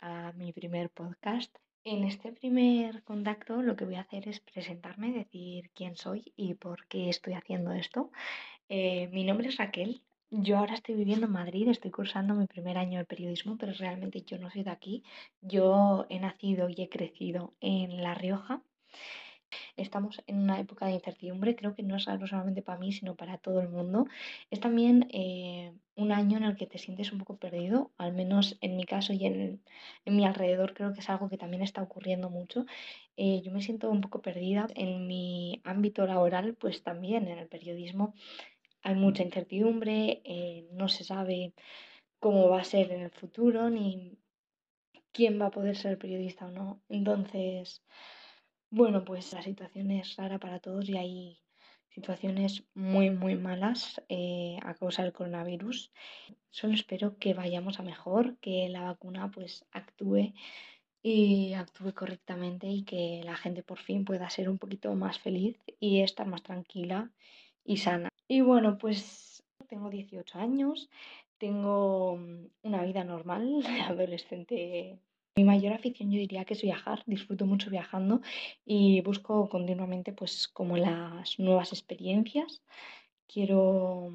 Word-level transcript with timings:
a 0.00 0.32
mi 0.32 0.52
primer 0.54 0.88
podcast. 0.88 1.54
En 1.84 2.04
este 2.04 2.32
primer 2.32 3.02
contacto 3.02 3.60
lo 3.60 3.76
que 3.76 3.84
voy 3.84 3.96
a 3.96 4.00
hacer 4.00 4.26
es 4.26 4.40
presentarme, 4.40 5.12
decir 5.12 5.70
quién 5.74 5.94
soy 5.94 6.32
y 6.36 6.54
por 6.54 6.86
qué 6.86 7.10
estoy 7.10 7.34
haciendo 7.34 7.72
esto. 7.72 8.10
Eh, 8.70 9.08
mi 9.08 9.24
nombre 9.24 9.48
es 9.48 9.58
Raquel. 9.58 10.00
Yo 10.30 10.56
ahora 10.56 10.72
estoy 10.72 10.94
viviendo 10.94 11.26
en 11.26 11.32
Madrid, 11.32 11.68
estoy 11.68 11.90
cursando 11.90 12.34
mi 12.34 12.46
primer 12.46 12.78
año 12.78 12.98
de 12.98 13.04
periodismo, 13.04 13.58
pero 13.58 13.72
realmente 13.74 14.22
yo 14.22 14.38
no 14.38 14.50
soy 14.50 14.62
de 14.62 14.70
aquí. 14.70 15.02
Yo 15.42 16.06
he 16.08 16.18
nacido 16.18 16.70
y 16.70 16.80
he 16.80 16.88
crecido 16.88 17.52
en 17.60 18.02
La 18.02 18.14
Rioja 18.14 18.62
Estamos 19.76 20.22
en 20.26 20.38
una 20.38 20.60
época 20.60 20.86
de 20.86 20.92
incertidumbre, 20.92 21.56
creo 21.56 21.74
que 21.74 21.82
no 21.82 21.96
es 21.96 22.08
algo 22.08 22.26
solamente 22.26 22.62
para 22.62 22.78
mí, 22.78 22.92
sino 22.92 23.14
para 23.14 23.38
todo 23.38 23.60
el 23.60 23.68
mundo. 23.68 24.06
Es 24.50 24.60
también 24.60 25.08
eh, 25.12 25.72
un 25.96 26.12
año 26.12 26.36
en 26.38 26.44
el 26.44 26.56
que 26.56 26.66
te 26.66 26.78
sientes 26.78 27.12
un 27.12 27.18
poco 27.18 27.36
perdido, 27.36 27.90
al 27.98 28.12
menos 28.12 28.58
en 28.60 28.76
mi 28.76 28.84
caso 28.84 29.12
y 29.12 29.24
en, 29.26 29.62
en 30.04 30.16
mi 30.16 30.24
alrededor 30.24 30.74
creo 30.74 30.92
que 30.92 31.00
es 31.00 31.10
algo 31.10 31.28
que 31.28 31.38
también 31.38 31.62
está 31.62 31.82
ocurriendo 31.82 32.30
mucho. 32.30 32.66
Eh, 33.16 33.40
yo 33.42 33.52
me 33.52 33.62
siento 33.62 33.90
un 33.90 34.00
poco 34.00 34.20
perdida 34.22 34.66
en 34.74 35.06
mi 35.06 35.60
ámbito 35.64 36.06
laboral, 36.06 36.54
pues 36.54 36.82
también 36.82 37.28
en 37.28 37.38
el 37.38 37.48
periodismo 37.48 38.14
hay 38.82 38.94
mucha 38.94 39.22
incertidumbre, 39.22 40.22
eh, 40.24 40.68
no 40.72 40.88
se 40.88 41.04
sabe 41.04 41.52
cómo 42.20 42.48
va 42.48 42.60
a 42.60 42.64
ser 42.64 42.92
en 42.92 43.02
el 43.02 43.10
futuro 43.10 43.70
ni 43.70 44.18
quién 45.12 45.40
va 45.40 45.46
a 45.46 45.50
poder 45.50 45.76
ser 45.76 45.98
periodista 45.98 46.46
o 46.46 46.50
no. 46.50 46.80
Entonces... 46.88 47.82
Bueno, 48.70 49.02
pues 49.04 49.32
la 49.32 49.42
situación 49.42 49.90
es 49.90 50.16
rara 50.16 50.38
para 50.38 50.60
todos 50.60 50.88
y 50.88 50.96
hay 50.98 51.38
situaciones 51.88 52.64
muy, 52.74 53.08
muy 53.10 53.34
malas 53.34 54.02
eh, 54.10 54.58
a 54.62 54.74
causa 54.74 55.02
del 55.02 55.14
coronavirus. 55.14 55.90
Solo 56.50 56.74
espero 56.74 57.16
que 57.18 57.32
vayamos 57.32 57.80
a 57.80 57.82
mejor, 57.82 58.36
que 58.38 58.68
la 58.68 58.82
vacuna 58.82 59.30
pues 59.30 59.64
actúe 59.72 60.34
y 61.02 61.54
actúe 61.54 61.94
correctamente 61.94 62.66
y 62.66 62.84
que 62.84 63.22
la 63.24 63.36
gente 63.36 63.62
por 63.62 63.78
fin 63.78 64.04
pueda 64.04 64.28
ser 64.28 64.50
un 64.50 64.58
poquito 64.58 64.94
más 64.94 65.18
feliz 65.18 65.56
y 65.80 66.00
estar 66.02 66.26
más 66.26 66.42
tranquila 66.42 67.10
y 67.64 67.78
sana. 67.78 68.10
Y 68.28 68.42
bueno, 68.42 68.76
pues 68.76 69.42
tengo 69.68 69.88
18 69.88 70.38
años, 70.38 70.90
tengo 71.38 72.16
mm, 72.16 72.46
una 72.62 72.82
vida 72.82 73.04
normal 73.04 73.64
adolescente 73.88 74.98
mi 75.38 75.44
mayor 75.44 75.72
afición 75.72 76.10
yo 76.10 76.18
diría 76.18 76.44
que 76.44 76.54
es 76.54 76.62
viajar, 76.62 77.04
disfruto 77.06 77.46
mucho 77.46 77.70
viajando 77.70 78.20
y 78.64 79.00
busco 79.02 79.48
continuamente 79.48 80.12
pues 80.12 80.48
como 80.48 80.76
las 80.76 81.38
nuevas 81.38 81.72
experiencias. 81.72 82.60
Quiero 83.28 84.10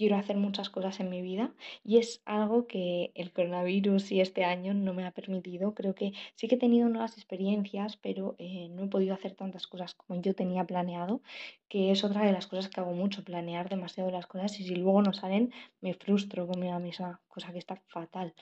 quiero 0.00 0.16
hacer 0.16 0.38
muchas 0.38 0.70
cosas 0.70 0.98
en 1.00 1.10
mi 1.10 1.20
vida 1.20 1.52
y 1.84 1.98
es 1.98 2.22
algo 2.24 2.66
que 2.66 3.12
el 3.14 3.34
coronavirus 3.34 4.12
y 4.12 4.22
este 4.22 4.46
año 4.46 4.72
no 4.72 4.94
me 4.94 5.04
ha 5.04 5.10
permitido. 5.10 5.74
Creo 5.74 5.94
que 5.94 6.14
sí 6.36 6.48
que 6.48 6.54
he 6.54 6.58
tenido 6.58 6.88
nuevas 6.88 7.18
experiencias, 7.18 7.98
pero 7.98 8.34
eh, 8.38 8.70
no 8.70 8.84
he 8.84 8.88
podido 8.88 9.12
hacer 9.12 9.34
tantas 9.34 9.66
cosas 9.66 9.94
como 9.94 10.18
yo 10.22 10.34
tenía 10.34 10.64
planeado, 10.64 11.20
que 11.68 11.90
es 11.90 12.02
otra 12.02 12.24
de 12.24 12.32
las 12.32 12.46
cosas 12.46 12.70
que 12.70 12.80
hago 12.80 12.94
mucho, 12.94 13.22
planear 13.24 13.68
demasiado 13.68 14.10
las 14.10 14.26
cosas 14.26 14.58
y 14.58 14.64
si 14.64 14.74
luego 14.74 15.02
no 15.02 15.12
salen 15.12 15.52
me 15.82 15.92
frustro 15.92 16.46
conmigo 16.46 16.78
misma, 16.78 17.20
cosa 17.28 17.52
que 17.52 17.58
está 17.58 17.76
fatal. 17.88 18.32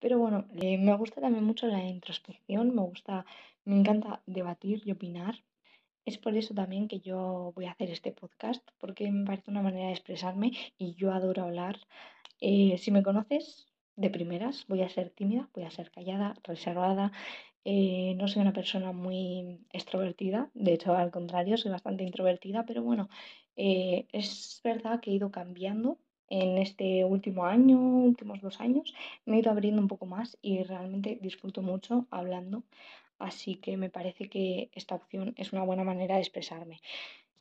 Pero 0.00 0.18
bueno, 0.18 0.46
eh, 0.62 0.78
me 0.78 0.96
gusta 0.96 1.20
también 1.20 1.44
mucho 1.44 1.66
la 1.66 1.84
introspección, 1.84 2.74
me 2.74 2.80
gusta, 2.80 3.26
me 3.66 3.76
encanta 3.78 4.22
debatir 4.24 4.80
y 4.86 4.92
opinar. 4.92 5.34
Es 6.04 6.18
por 6.18 6.36
eso 6.36 6.52
también 6.54 6.88
que 6.88 7.00
yo 7.00 7.52
voy 7.54 7.66
a 7.66 7.72
hacer 7.72 7.90
este 7.90 8.12
podcast, 8.12 8.62
porque 8.78 9.10
me 9.10 9.24
parece 9.24 9.50
una 9.50 9.62
manera 9.62 9.86
de 9.86 9.92
expresarme 9.92 10.52
y 10.76 10.94
yo 10.94 11.12
adoro 11.12 11.42
hablar. 11.44 11.78
Eh, 12.40 12.76
si 12.78 12.90
me 12.90 13.04
conoces 13.04 13.68
de 13.94 14.10
primeras, 14.10 14.66
voy 14.66 14.82
a 14.82 14.88
ser 14.88 15.10
tímida, 15.10 15.48
voy 15.54 15.64
a 15.64 15.70
ser 15.70 15.90
callada, 15.92 16.34
reservada. 16.42 17.12
Eh, 17.64 18.14
no 18.16 18.26
soy 18.26 18.42
una 18.42 18.52
persona 18.52 18.90
muy 18.92 19.60
extrovertida, 19.72 20.50
de 20.54 20.72
hecho 20.74 20.94
al 20.94 21.12
contrario, 21.12 21.56
soy 21.56 21.70
bastante 21.70 22.02
introvertida, 22.02 22.64
pero 22.66 22.82
bueno, 22.82 23.08
eh, 23.54 24.06
es 24.10 24.60
verdad 24.64 25.00
que 25.00 25.12
he 25.12 25.14
ido 25.14 25.30
cambiando 25.30 25.98
en 26.28 26.58
este 26.58 27.04
último 27.04 27.44
año, 27.44 27.78
últimos 27.78 28.40
dos 28.40 28.60
años, 28.60 28.92
me 29.26 29.36
he 29.36 29.40
ido 29.40 29.52
abriendo 29.52 29.80
un 29.80 29.88
poco 29.88 30.06
más 30.06 30.36
y 30.42 30.64
realmente 30.64 31.18
disfruto 31.22 31.62
mucho 31.62 32.06
hablando. 32.10 32.64
Así 33.22 33.56
que 33.56 33.76
me 33.76 33.90
parece 33.90 34.28
que 34.28 34.70
esta 34.74 34.94
opción 34.94 35.34
es 35.36 35.52
una 35.52 35.62
buena 35.62 35.84
manera 35.84 36.16
de 36.16 36.22
expresarme. 36.22 36.80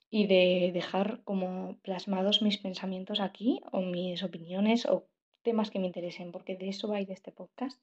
Y 0.10 0.28
de 0.28 0.72
dejar 0.74 1.24
como 1.24 1.78
plasmados 1.82 2.42
mis 2.42 2.58
pensamientos 2.58 3.20
aquí 3.20 3.62
o 3.72 3.82
mis 3.82 4.24
opiniones 4.24 4.86
o 4.86 5.08
temas 5.42 5.70
que 5.72 5.80
me 5.80 5.88
interesen, 5.88 6.32
porque 6.32 6.56
de 6.56 6.70
eso 6.70 6.88
va 6.88 6.98
a 6.98 7.02
ir 7.02 7.12
este 7.12 7.32
podcast. 7.32 7.80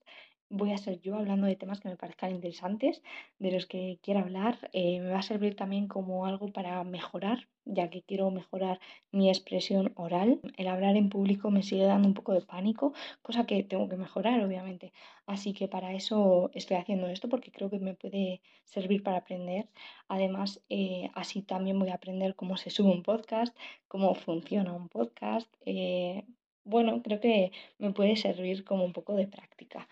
Voy 0.50 0.72
a 0.72 0.78
ser 0.78 1.00
yo 1.02 1.16
hablando 1.16 1.46
de 1.46 1.56
temas 1.56 1.80
que 1.80 1.88
me 1.91 1.96
parezcan 1.96 2.30
interesantes, 2.30 3.02
de 3.38 3.52
los 3.52 3.66
que 3.66 3.98
quiera 4.02 4.20
hablar. 4.20 4.70
Eh, 4.72 5.00
me 5.00 5.10
va 5.10 5.19
a 5.19 5.22
servir 5.22 5.56
también 5.56 5.88
como 5.88 6.24
algo 6.24 6.48
para 6.52 6.82
mejorar, 6.84 7.48
ya 7.66 7.91
que 7.91 8.02
quiero 8.02 8.30
mejorar 8.30 8.80
mi 9.12 9.28
expresión 9.28 9.92
oral. 9.96 10.41
El 10.56 10.69
hablar 10.69 10.96
en 10.96 11.10
público 11.10 11.50
me 11.50 11.62
sigue 11.62 11.84
dando 11.84 12.08
un 12.08 12.14
poco 12.14 12.32
de 12.32 12.41
pánico, 12.41 12.94
cosa 13.20 13.44
que 13.46 13.62
tengo 13.62 13.88
que 13.90 13.96
mejorar, 13.96 14.42
obviamente. 14.42 14.92
Así 15.26 15.52
que 15.52 15.69
para 15.69 15.92
eso 15.92 16.50
estoy 16.54 16.78
haciendo 16.78 17.08
esto, 17.08 17.28
porque 17.28 17.52
creo 17.52 17.69
que 17.69 17.78
me 17.78 17.94
puede 17.94 18.40
servir 18.64 19.02
para 19.02 19.19
aprender. 19.19 19.69
Además, 20.08 20.62
eh, 20.70 21.10
así 21.14 21.42
también 21.42 21.78
voy 21.78 21.90
a 21.90 21.94
aprender 21.96 22.34
cómo 22.34 22.56
se 22.56 22.70
sube 22.70 22.90
un 22.90 23.02
podcast, 23.02 23.54
cómo 23.88 24.14
funciona 24.14 24.72
un 24.72 24.88
podcast. 24.88 25.52
Eh, 25.66 26.25
bueno, 26.68 27.02
creo 27.02 27.20
que 27.20 27.52
me 27.78 27.92
puede 27.92 28.16
servir 28.16 28.64
como 28.64 28.84
un 28.84 28.92
poco 28.92 29.14
de 29.16 29.26
práctica. 29.26 29.88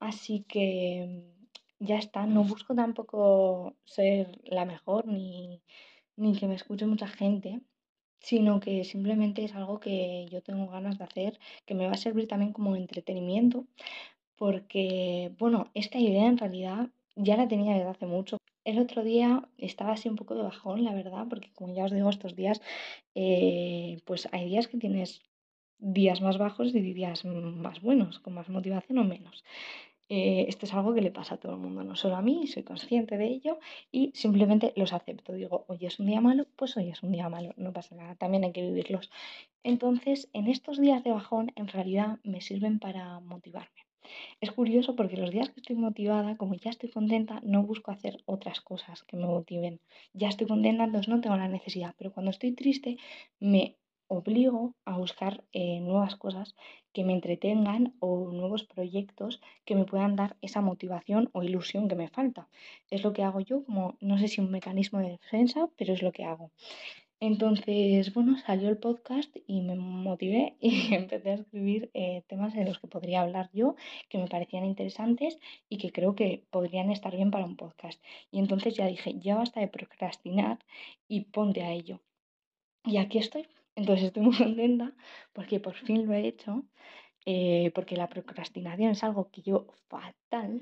Así 0.00 0.44
que 0.48 1.22
ya 1.80 1.98
está, 1.98 2.26
no 2.26 2.44
busco 2.44 2.74
tampoco 2.74 3.74
ser 3.84 4.40
la 4.44 4.64
mejor 4.64 5.06
ni, 5.06 5.62
ni 6.16 6.36
que 6.36 6.48
me 6.48 6.54
escuche 6.54 6.86
mucha 6.86 7.08
gente, 7.08 7.60
sino 8.20 8.60
que 8.60 8.84
simplemente 8.84 9.44
es 9.44 9.54
algo 9.54 9.80
que 9.80 10.26
yo 10.30 10.42
tengo 10.42 10.68
ganas 10.68 10.98
de 10.98 11.04
hacer, 11.04 11.40
que 11.66 11.74
me 11.74 11.86
va 11.86 11.92
a 11.92 11.96
servir 11.96 12.28
también 12.28 12.52
como 12.52 12.76
entretenimiento, 12.76 13.66
porque, 14.36 15.32
bueno, 15.38 15.70
esta 15.74 15.98
idea 15.98 16.26
en 16.26 16.38
realidad 16.38 16.90
ya 17.16 17.36
la 17.36 17.48
tenía 17.48 17.74
desde 17.74 17.90
hace 17.90 18.06
mucho. 18.06 18.38
El 18.64 18.78
otro 18.78 19.02
día 19.02 19.48
estaba 19.58 19.92
así 19.92 20.08
un 20.08 20.16
poco 20.16 20.34
de 20.34 20.42
bajón, 20.42 20.84
la 20.84 20.94
verdad, 20.94 21.26
porque 21.28 21.50
como 21.54 21.74
ya 21.74 21.84
os 21.84 21.92
digo, 21.92 22.10
estos 22.10 22.36
días, 22.36 22.60
eh, 23.14 24.00
pues 24.04 24.28
hay 24.32 24.46
días 24.48 24.68
que 24.68 24.78
tienes 24.78 25.22
días 25.78 26.20
más 26.20 26.38
bajos 26.38 26.74
y 26.74 26.80
días 26.80 27.24
más 27.24 27.80
buenos, 27.80 28.18
con 28.20 28.34
más 28.34 28.48
motivación 28.48 28.98
o 28.98 29.04
menos. 29.04 29.44
Eh, 30.10 30.46
esto 30.48 30.64
es 30.64 30.72
algo 30.72 30.94
que 30.94 31.02
le 31.02 31.10
pasa 31.10 31.34
a 31.34 31.38
todo 31.38 31.52
el 31.52 31.58
mundo, 31.58 31.84
no 31.84 31.94
solo 31.94 32.16
a 32.16 32.22
mí, 32.22 32.46
soy 32.46 32.62
consciente 32.62 33.18
de 33.18 33.26
ello 33.26 33.58
y 33.92 34.10
simplemente 34.14 34.72
los 34.74 34.94
acepto. 34.94 35.34
Digo, 35.34 35.66
hoy 35.68 35.84
es 35.84 36.00
un 36.00 36.06
día 36.06 36.22
malo, 36.22 36.46
pues 36.56 36.76
hoy 36.78 36.88
es 36.88 37.02
un 37.02 37.12
día 37.12 37.28
malo, 37.28 37.52
no 37.58 37.74
pasa 37.74 37.94
nada, 37.94 38.14
también 38.14 38.44
hay 38.44 38.52
que 38.52 38.62
vivirlos. 38.62 39.10
Entonces, 39.62 40.30
en 40.32 40.48
estos 40.48 40.80
días 40.80 41.04
de 41.04 41.12
bajón, 41.12 41.52
en 41.56 41.68
realidad 41.68 42.18
me 42.24 42.40
sirven 42.40 42.78
para 42.78 43.20
motivarme. 43.20 43.84
Es 44.40 44.50
curioso 44.52 44.96
porque 44.96 45.18
los 45.18 45.30
días 45.30 45.50
que 45.50 45.60
estoy 45.60 45.76
motivada, 45.76 46.38
como 46.38 46.54
ya 46.54 46.70
estoy 46.70 46.90
contenta, 46.90 47.40
no 47.42 47.62
busco 47.62 47.90
hacer 47.90 48.22
otras 48.24 48.62
cosas 48.62 49.02
que 49.02 49.18
me 49.18 49.26
motiven. 49.26 49.80
Ya 50.14 50.28
estoy 50.28 50.46
contenta, 50.46 50.84
entonces 50.84 51.08
no 51.08 51.20
tengo 51.20 51.36
la 51.36 51.48
necesidad, 51.48 51.94
pero 51.98 52.12
cuando 52.12 52.30
estoy 52.30 52.52
triste 52.52 52.96
me 53.40 53.76
obligo 54.08 54.74
a 54.84 54.96
buscar 54.96 55.44
eh, 55.52 55.80
nuevas 55.80 56.16
cosas 56.16 56.54
que 56.92 57.04
me 57.04 57.12
entretengan 57.12 57.94
o 58.00 58.30
nuevos 58.32 58.64
proyectos 58.64 59.40
que 59.64 59.74
me 59.74 59.84
puedan 59.84 60.16
dar 60.16 60.36
esa 60.42 60.60
motivación 60.60 61.30
o 61.32 61.42
ilusión 61.42 61.88
que 61.88 61.94
me 61.94 62.08
falta. 62.08 62.48
Es 62.90 63.04
lo 63.04 63.12
que 63.12 63.22
hago 63.22 63.40
yo, 63.40 63.64
como 63.64 63.96
no 64.00 64.18
sé 64.18 64.28
si 64.28 64.40
un 64.40 64.50
mecanismo 64.50 64.98
de 64.98 65.10
defensa, 65.10 65.68
pero 65.76 65.92
es 65.92 66.02
lo 66.02 66.12
que 66.12 66.24
hago. 66.24 66.50
Entonces, 67.20 68.14
bueno, 68.14 68.38
salió 68.38 68.68
el 68.68 68.78
podcast 68.78 69.34
y 69.46 69.60
me 69.62 69.74
motivé 69.74 70.56
y 70.60 70.94
empecé 70.94 71.30
a 71.30 71.34
escribir 71.34 71.90
eh, 71.94 72.22
temas 72.28 72.54
de 72.54 72.64
los 72.64 72.78
que 72.78 72.86
podría 72.86 73.22
hablar 73.22 73.50
yo, 73.52 73.74
que 74.08 74.18
me 74.18 74.28
parecían 74.28 74.64
interesantes 74.64 75.38
y 75.68 75.78
que 75.78 75.90
creo 75.90 76.14
que 76.14 76.44
podrían 76.50 76.90
estar 76.90 77.14
bien 77.14 77.30
para 77.30 77.44
un 77.44 77.56
podcast. 77.56 78.00
Y 78.30 78.38
entonces 78.38 78.74
ya 78.74 78.86
dije, 78.86 79.18
ya 79.18 79.36
basta 79.36 79.60
de 79.60 79.68
procrastinar 79.68 80.58
y 81.08 81.22
ponte 81.22 81.62
a 81.62 81.72
ello. 81.72 82.00
Y 82.84 82.98
aquí 82.98 83.18
estoy. 83.18 83.46
Entonces 83.78 84.06
estoy 84.06 84.24
muy 84.24 84.36
contenta 84.36 84.92
porque 85.32 85.60
por 85.60 85.74
fin 85.74 86.04
lo 86.06 86.12
he 86.12 86.26
hecho, 86.26 86.64
eh, 87.24 87.70
porque 87.74 87.96
la 87.96 88.08
procrastinación 88.08 88.90
es 88.90 89.04
algo 89.04 89.30
que 89.30 89.42
yo 89.42 89.66
fatal, 89.88 90.60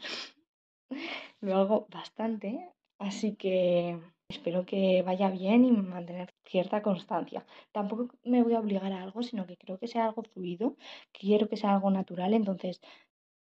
lo 1.41 1.57
hago 1.57 1.87
bastante, 1.91 2.69
así 2.99 3.35
que 3.37 3.99
espero 4.29 4.67
que 4.67 5.03
vaya 5.03 5.31
bien 5.31 5.65
y 5.65 5.73
mantener 5.73 6.29
cierta 6.45 6.83
constancia. 6.83 7.47
Tampoco 7.73 8.11
me 8.25 8.43
voy 8.43 8.53
a 8.55 8.61
obligar 8.61 8.93
a 8.93 9.03
algo, 9.03 9.23
sino 9.23 9.47
que 9.47 9.57
creo 9.57 9.79
que 9.79 9.89
sea 9.89 10.05
algo 10.05 10.23
fluido, 10.23 10.77
quiero 11.13 11.49
que 11.49 11.57
sea 11.57 11.73
algo 11.73 11.91
natural, 11.91 12.35
entonces 12.35 12.83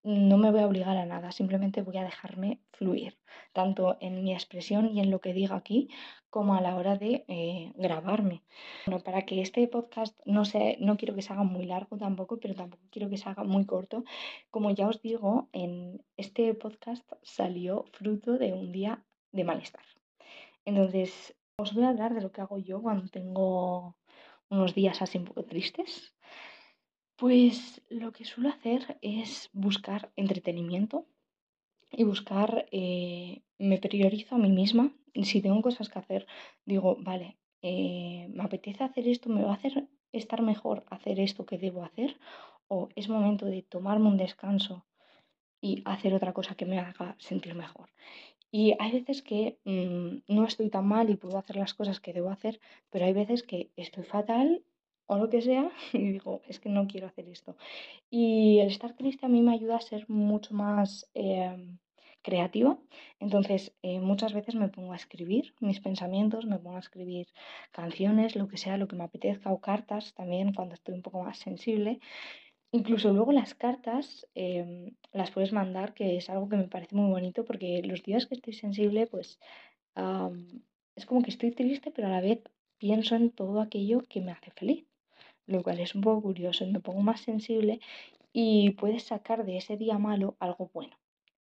no 0.02 0.38
me 0.38 0.50
voy 0.50 0.60
a 0.60 0.66
obligar 0.66 0.96
a 0.96 1.06
nada, 1.06 1.32
simplemente 1.32 1.82
voy 1.82 1.96
a 1.98 2.04
dejarme 2.04 2.60
fluir, 2.72 3.18
tanto 3.52 3.96
en 4.00 4.22
mi 4.22 4.32
expresión 4.32 4.90
y 4.94 5.00
en 5.00 5.10
lo 5.10 5.20
que 5.20 5.32
diga 5.32 5.56
aquí, 5.56 5.88
como 6.30 6.54
a 6.54 6.60
la 6.60 6.76
hora 6.76 6.96
de 6.96 7.24
eh, 7.28 7.72
grabarme. 7.76 8.42
Bueno, 8.86 9.02
para 9.02 9.22
que 9.22 9.40
este 9.40 9.66
podcast 9.68 10.18
no 10.24 10.44
sé, 10.44 10.76
no 10.80 10.96
quiero 10.96 11.14
que 11.14 11.22
se 11.22 11.32
haga 11.32 11.42
muy 11.42 11.66
largo 11.66 11.96
tampoco, 11.96 12.38
pero 12.38 12.54
tampoco 12.54 12.82
quiero 12.90 13.10
que 13.10 13.16
se 13.16 13.28
haga 13.28 13.44
muy 13.44 13.66
corto. 13.66 14.04
Como 14.50 14.70
ya 14.70 14.88
os 14.88 15.02
digo, 15.02 15.48
en 15.52 16.04
este 16.16 16.54
podcast 16.54 17.10
salió 17.22 17.84
fruto 17.92 18.38
de 18.38 18.52
un 18.52 18.72
día 18.72 19.04
de 19.32 19.44
malestar. 19.44 19.84
Entonces, 20.64 21.34
os 21.56 21.74
voy 21.74 21.84
a 21.84 21.88
hablar 21.88 22.14
de 22.14 22.20
lo 22.20 22.30
que 22.30 22.40
hago 22.40 22.58
yo 22.58 22.80
cuando 22.80 23.08
tengo 23.08 23.96
unos 24.50 24.74
días 24.74 25.02
así 25.02 25.18
un 25.18 25.24
poco 25.24 25.44
tristes. 25.44 26.14
Pues 27.18 27.82
lo 27.90 28.12
que 28.12 28.24
suelo 28.24 28.48
hacer 28.48 28.96
es 29.02 29.50
buscar 29.52 30.12
entretenimiento 30.14 31.04
y 31.90 32.04
buscar, 32.04 32.66
eh, 32.70 33.42
me 33.58 33.78
priorizo 33.78 34.36
a 34.36 34.38
mí 34.38 34.50
misma. 34.50 34.92
Si 35.24 35.42
tengo 35.42 35.60
cosas 35.60 35.88
que 35.88 35.98
hacer, 35.98 36.26
digo, 36.64 36.96
vale, 37.00 37.36
eh, 37.62 38.28
me 38.30 38.44
apetece 38.44 38.84
hacer 38.84 39.08
esto, 39.08 39.30
me 39.30 39.42
va 39.42 39.50
a 39.50 39.54
hacer 39.54 39.88
estar 40.12 40.42
mejor 40.42 40.84
hacer 40.90 41.18
esto 41.18 41.44
que 41.44 41.58
debo 41.58 41.82
hacer, 41.84 42.16
o 42.68 42.88
es 42.94 43.08
momento 43.08 43.46
de 43.46 43.62
tomarme 43.62 44.08
un 44.08 44.16
descanso 44.16 44.86
y 45.60 45.82
hacer 45.86 46.14
otra 46.14 46.32
cosa 46.32 46.54
que 46.54 46.66
me 46.66 46.78
haga 46.78 47.16
sentir 47.18 47.54
mejor. 47.56 47.90
Y 48.52 48.74
hay 48.78 48.92
veces 48.92 49.22
que 49.22 49.58
mm, 49.64 50.34
no 50.34 50.44
estoy 50.44 50.70
tan 50.70 50.86
mal 50.86 51.10
y 51.10 51.16
puedo 51.16 51.38
hacer 51.38 51.56
las 51.56 51.74
cosas 51.74 52.00
que 52.00 52.12
debo 52.12 52.30
hacer, 52.30 52.60
pero 52.90 53.06
hay 53.06 53.12
veces 53.12 53.42
que 53.42 53.70
estoy 53.76 54.04
fatal 54.04 54.64
o 55.08 55.18
lo 55.18 55.28
que 55.30 55.42
sea 55.42 55.70
y 55.92 56.12
digo, 56.12 56.42
es 56.46 56.60
que 56.60 56.68
no 56.68 56.86
quiero 56.86 57.08
hacer 57.08 57.28
esto. 57.28 57.56
Y 58.10 58.60
el 58.60 58.68
estar 58.68 58.94
triste 58.94 59.26
a 59.26 59.28
mí 59.28 59.42
me 59.42 59.54
ayuda 59.54 59.76
a 59.76 59.80
ser 59.80 60.08
mucho 60.08 60.54
más 60.54 61.10
em, 61.14 61.78
creativa. 62.22 62.78
Entonces, 63.18 63.72
eh, 63.82 64.00
muchas 64.00 64.32
veces 64.34 64.54
me 64.54 64.68
pongo 64.68 64.92
a 64.92 64.96
escribir 64.96 65.54
mis 65.60 65.80
pensamientos, 65.80 66.46
me 66.46 66.58
pongo 66.58 66.76
a 66.76 66.80
escribir 66.86 67.26
canciones, 67.72 68.36
lo 68.36 68.48
que 68.48 68.58
sea, 68.58 68.76
lo 68.76 68.86
que 68.88 68.96
me 68.96 69.04
apetezca, 69.04 69.52
o 69.52 69.60
cartas 69.60 70.14
también 70.14 70.52
cuando 70.54 70.74
estoy 70.74 70.94
un 70.94 71.02
poco 71.02 71.22
más 71.24 71.38
sensible. 71.38 72.00
Incluso 72.70 73.12
luego 73.14 73.32
las 73.32 73.54
cartas 73.54 74.26
em, 74.34 74.94
las 75.12 75.30
puedes 75.30 75.52
mandar, 75.52 75.94
que 75.94 76.16
es 76.18 76.28
algo 76.30 76.48
que 76.50 76.56
me 76.56 76.68
parece 76.68 76.94
muy 76.96 77.10
bonito, 77.10 77.44
porque 77.44 77.82
los 77.82 78.02
días 78.02 78.26
que 78.26 78.34
estoy 78.34 78.52
sensible, 78.52 79.06
pues 79.06 79.40
es 80.94 81.06
como 81.06 81.22
que 81.22 81.30
estoy 81.30 81.50
triste, 81.50 81.90
pero 81.90 82.06
a 82.08 82.10
la 82.10 82.20
vez 82.20 82.40
pienso 82.78 83.16
en 83.16 83.30
todo 83.30 83.60
aquello 83.60 84.04
que 84.08 84.20
me 84.20 84.32
hace 84.32 84.50
feliz, 84.52 84.87
lo 85.48 85.62
cual 85.62 85.80
es 85.80 85.94
un 85.94 86.02
poco 86.02 86.22
curioso, 86.22 86.66
me 86.66 86.80
pongo 86.80 87.00
más 87.00 87.22
sensible 87.22 87.80
y 88.32 88.70
puedes 88.72 89.04
sacar 89.04 89.44
de 89.44 89.56
ese 89.56 89.76
día 89.76 89.98
malo 89.98 90.36
algo 90.38 90.70
bueno, 90.72 90.96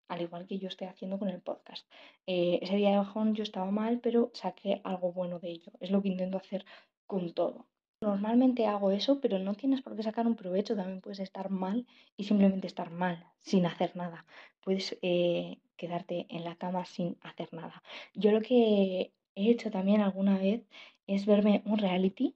al 0.08 0.22
igual 0.22 0.46
que 0.46 0.58
yo 0.58 0.68
estoy 0.68 0.88
haciendo 0.88 1.18
con 1.18 1.28
el 1.28 1.40
podcast. 1.40 1.86
Eh, 2.26 2.58
ese 2.62 2.76
día 2.76 2.90
de 2.90 2.96
bajón 2.96 3.34
yo 3.34 3.42
estaba 3.42 3.70
mal, 3.70 4.00
pero 4.00 4.30
saqué 4.34 4.80
algo 4.82 5.12
bueno 5.12 5.38
de 5.38 5.50
ello, 5.50 5.72
es 5.80 5.90
lo 5.90 6.02
que 6.02 6.08
intento 6.08 6.38
hacer 6.38 6.64
con 7.06 7.32
todo. 7.34 7.66
Normalmente 8.00 8.66
hago 8.66 8.92
eso, 8.92 9.20
pero 9.20 9.38
no 9.38 9.54
tienes 9.54 9.82
por 9.82 9.94
qué 9.94 10.02
sacar 10.02 10.26
un 10.26 10.36
provecho, 10.36 10.74
también 10.74 11.00
puedes 11.00 11.20
estar 11.20 11.50
mal 11.50 11.86
y 12.16 12.24
simplemente 12.24 12.66
estar 12.66 12.90
mal, 12.90 13.26
sin 13.40 13.66
hacer 13.66 13.94
nada. 13.96 14.24
Puedes 14.60 14.96
eh, 15.02 15.58
quedarte 15.76 16.26
en 16.30 16.44
la 16.44 16.56
cama 16.56 16.84
sin 16.86 17.18
hacer 17.22 17.52
nada. 17.52 17.82
Yo 18.14 18.30
lo 18.30 18.40
que 18.40 19.12
he 19.34 19.50
hecho 19.50 19.70
también 19.70 20.00
alguna 20.00 20.38
vez 20.38 20.62
es 21.06 21.26
verme 21.26 21.62
un 21.66 21.78
reality 21.78 22.34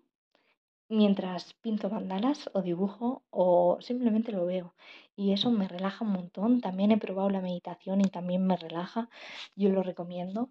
mientras 0.92 1.54
pinto 1.54 1.88
mandalas 1.90 2.50
o 2.52 2.62
dibujo 2.62 3.22
o 3.30 3.78
simplemente 3.80 4.30
lo 4.32 4.44
veo. 4.46 4.74
Y 5.16 5.32
eso 5.32 5.50
me 5.50 5.68
relaja 5.68 6.04
un 6.04 6.12
montón. 6.12 6.60
También 6.60 6.92
he 6.92 6.98
probado 6.98 7.30
la 7.30 7.40
meditación 7.40 8.00
y 8.02 8.10
también 8.10 8.46
me 8.46 8.56
relaja. 8.56 9.08
Yo 9.56 9.70
lo 9.70 9.82
recomiendo. 9.82 10.50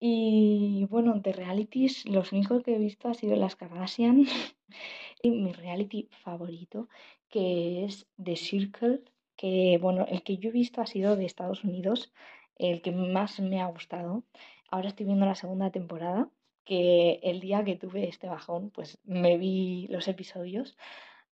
Y 0.00 0.86
bueno, 0.90 1.14
de 1.20 1.32
realities, 1.32 2.06
los 2.06 2.32
únicos 2.32 2.62
que 2.62 2.74
he 2.74 2.78
visto 2.78 3.08
ha 3.08 3.14
sido 3.14 3.36
las 3.36 3.56
Kardashian 3.56 4.26
y 5.22 5.30
mi 5.30 5.52
reality 5.52 6.08
favorito, 6.24 6.88
que 7.28 7.84
es 7.84 8.06
The 8.22 8.36
Circle, 8.36 9.02
que 9.36 9.78
bueno, 9.80 10.06
el 10.08 10.22
que 10.22 10.38
yo 10.38 10.50
he 10.50 10.52
visto 10.52 10.80
ha 10.80 10.86
sido 10.86 11.16
de 11.16 11.24
Estados 11.24 11.64
Unidos, 11.64 12.12
el 12.56 12.82
que 12.82 12.92
más 12.92 13.40
me 13.40 13.60
ha 13.60 13.66
gustado. 13.66 14.24
Ahora 14.70 14.88
estoy 14.88 15.06
viendo 15.06 15.26
la 15.26 15.34
segunda 15.34 15.70
temporada, 15.70 16.30
que 16.64 17.20
el 17.22 17.40
día 17.40 17.64
que 17.64 17.76
tuve 17.76 18.08
este 18.08 18.28
bajón, 18.28 18.70
pues 18.70 18.98
me 19.04 19.36
vi 19.38 19.88
los 19.90 20.08
episodios. 20.08 20.76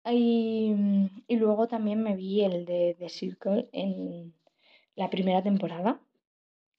Y, 0.05 0.75
y 1.27 1.37
luego 1.37 1.67
también 1.69 2.03
me 2.03 2.15
vi 2.17 2.43
el 2.43 2.65
de 2.65 2.97
The 2.99 3.09
Circle 3.09 3.69
en 3.73 4.35
la 4.95 5.11
primera 5.11 5.43
temporada 5.43 6.01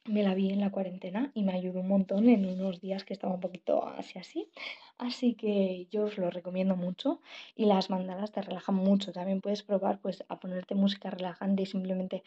me 0.08 0.24
la 0.24 0.34
vi 0.34 0.50
en 0.52 0.62
la 0.62 0.72
cuarentena 0.72 1.32
y 1.34 1.44
me 1.44 1.54
ayudó 1.54 1.82
un 1.82 1.90
montón 1.90 2.30
en 2.30 2.46
unos 2.46 2.80
días 2.80 3.04
que 3.04 3.14
estaba 3.14 3.34
un 3.34 3.40
poquito 3.40 3.86
así 3.86 4.18
así. 4.20 4.50
Así 4.98 5.36
que 5.36 5.88
yo 5.92 6.06
os 6.06 6.18
lo 6.18 6.30
recomiendo 6.30 6.76
mucho 6.76 7.22
y 7.56 7.66
las 7.66 7.90
mandalas 7.90 8.32
te 8.32 8.42
relajan 8.42 8.76
mucho. 8.76 9.12
También 9.12 9.42
puedes 9.42 9.64
probar 9.64 10.00
pues 10.00 10.24
a 10.30 10.40
ponerte 10.40 10.76
música 10.76 11.10
relajante 11.10 11.64
y 11.64 11.66
simplemente 11.66 12.24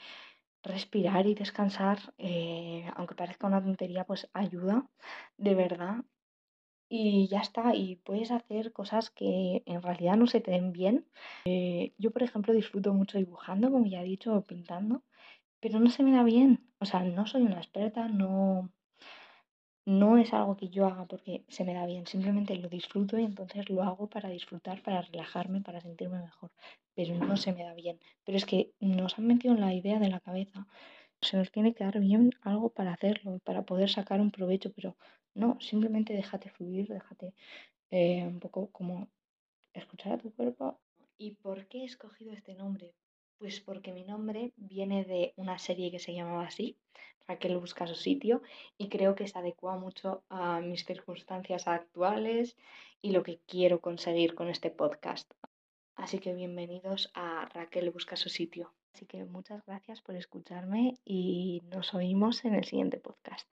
respirar 0.62 1.26
y 1.26 1.34
descansar, 1.34 1.98
eh, 2.18 2.90
aunque 2.96 3.14
parezca 3.14 3.46
una 3.46 3.62
tontería, 3.62 4.04
pues 4.04 4.28
ayuda 4.32 4.88
de 5.36 5.54
verdad. 5.54 6.04
Y 6.88 7.28
ya 7.28 7.40
está, 7.40 7.74
y 7.74 7.96
puedes 7.96 8.32
hacer 8.32 8.72
cosas 8.72 9.10
que 9.10 9.62
en 9.66 9.80
realidad 9.82 10.16
no 10.16 10.26
se 10.26 10.40
te 10.40 10.50
den 10.50 10.72
bien. 10.72 11.06
Eh, 11.44 11.94
yo, 11.98 12.10
por 12.10 12.22
ejemplo, 12.24 12.52
disfruto 12.52 12.92
mucho 12.94 13.18
dibujando, 13.18 13.70
como 13.70 13.86
ya 13.86 14.02
he 14.02 14.04
dicho, 14.04 14.44
pintando 14.46 15.04
pero 15.60 15.78
no 15.78 15.90
se 15.90 16.02
me 16.02 16.12
da 16.12 16.22
bien. 16.24 16.66
O 16.78 16.86
sea, 16.86 17.00
no 17.04 17.26
soy 17.26 17.42
una 17.42 17.58
experta, 17.58 18.08
no, 18.08 18.70
no 19.84 20.18
es 20.18 20.32
algo 20.32 20.56
que 20.56 20.68
yo 20.68 20.86
haga 20.86 21.06
porque 21.06 21.44
se 21.48 21.64
me 21.64 21.74
da 21.74 21.86
bien, 21.86 22.06
simplemente 22.06 22.54
lo 22.56 22.68
disfruto 22.68 23.18
y 23.18 23.24
entonces 23.24 23.68
lo 23.70 23.82
hago 23.82 24.08
para 24.08 24.28
disfrutar, 24.28 24.82
para 24.82 25.02
relajarme, 25.02 25.60
para 25.62 25.80
sentirme 25.80 26.20
mejor, 26.20 26.50
pero 26.94 27.14
no 27.14 27.36
se 27.36 27.52
me 27.52 27.64
da 27.64 27.74
bien. 27.74 27.98
Pero 28.24 28.36
es 28.38 28.44
que 28.44 28.72
nos 28.80 29.18
han 29.18 29.26
metido 29.26 29.54
la 29.54 29.74
idea 29.74 29.98
de 29.98 30.10
la 30.10 30.20
cabeza, 30.20 30.66
se 31.20 31.36
nos 31.36 31.50
tiene 31.50 31.74
que 31.74 31.84
dar 31.84 31.98
bien 32.00 32.32
algo 32.42 32.70
para 32.70 32.92
hacerlo, 32.92 33.38
para 33.44 33.62
poder 33.62 33.90
sacar 33.90 34.20
un 34.20 34.30
provecho, 34.30 34.72
pero 34.72 34.96
no, 35.34 35.58
simplemente 35.60 36.14
déjate 36.14 36.50
fluir, 36.50 36.88
déjate 36.88 37.34
eh, 37.90 38.26
un 38.26 38.40
poco 38.40 38.70
como 38.70 39.08
escuchar 39.72 40.12
a 40.12 40.18
tu 40.18 40.32
cuerpo. 40.32 40.78
¿Y 41.18 41.32
por 41.32 41.66
qué 41.66 41.82
he 41.82 41.84
escogido 41.84 42.32
este 42.32 42.54
nombre? 42.54 42.94
Pues 43.40 43.58
porque 43.58 43.94
mi 43.94 44.04
nombre 44.04 44.52
viene 44.58 45.02
de 45.02 45.32
una 45.36 45.58
serie 45.58 45.90
que 45.90 45.98
se 45.98 46.12
llamaba 46.12 46.44
así, 46.44 46.76
Raquel 47.26 47.56
busca 47.56 47.86
su 47.86 47.94
sitio, 47.94 48.42
y 48.76 48.90
creo 48.90 49.14
que 49.14 49.26
se 49.26 49.38
adecua 49.38 49.78
mucho 49.78 50.22
a 50.28 50.60
mis 50.60 50.84
circunstancias 50.84 51.66
actuales 51.66 52.58
y 53.00 53.12
lo 53.12 53.22
que 53.22 53.40
quiero 53.46 53.80
conseguir 53.80 54.34
con 54.34 54.50
este 54.50 54.68
podcast. 54.70 55.32
Así 55.96 56.18
que 56.18 56.34
bienvenidos 56.34 57.10
a 57.14 57.48
Raquel 57.54 57.88
busca 57.90 58.14
su 58.14 58.28
sitio. 58.28 58.74
Así 58.92 59.06
que 59.06 59.24
muchas 59.24 59.64
gracias 59.64 60.02
por 60.02 60.16
escucharme 60.16 60.98
y 61.06 61.62
nos 61.70 61.94
oímos 61.94 62.44
en 62.44 62.56
el 62.56 62.66
siguiente 62.66 62.98
podcast. 62.98 63.48